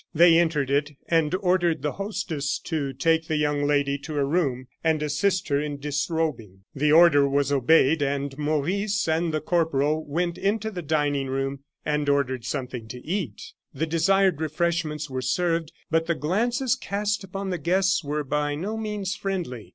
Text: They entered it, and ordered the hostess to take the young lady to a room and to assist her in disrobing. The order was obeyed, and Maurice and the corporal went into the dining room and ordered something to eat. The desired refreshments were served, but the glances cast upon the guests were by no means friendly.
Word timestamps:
They 0.15 0.39
entered 0.39 0.71
it, 0.71 0.93
and 1.09 1.35
ordered 1.41 1.83
the 1.83 1.91
hostess 1.91 2.57
to 2.63 2.91
take 2.91 3.27
the 3.27 3.35
young 3.35 3.65
lady 3.67 3.99
to 3.99 4.17
a 4.17 4.25
room 4.25 4.65
and 4.83 4.99
to 4.99 5.05
assist 5.05 5.49
her 5.49 5.61
in 5.61 5.77
disrobing. 5.77 6.63
The 6.73 6.91
order 6.91 7.29
was 7.29 7.51
obeyed, 7.51 8.01
and 8.01 8.35
Maurice 8.35 9.07
and 9.07 9.31
the 9.31 9.41
corporal 9.41 10.03
went 10.03 10.39
into 10.39 10.71
the 10.71 10.81
dining 10.81 11.27
room 11.27 11.59
and 11.85 12.09
ordered 12.09 12.45
something 12.45 12.87
to 12.87 12.99
eat. 13.05 13.53
The 13.75 13.85
desired 13.85 14.41
refreshments 14.41 15.07
were 15.07 15.21
served, 15.21 15.71
but 15.91 16.07
the 16.07 16.15
glances 16.15 16.75
cast 16.75 17.23
upon 17.23 17.51
the 17.51 17.59
guests 17.59 18.03
were 18.03 18.23
by 18.23 18.55
no 18.55 18.77
means 18.77 19.13
friendly. 19.15 19.69